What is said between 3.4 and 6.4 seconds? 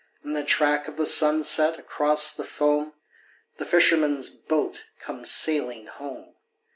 The fisherman's boat comes sailing home.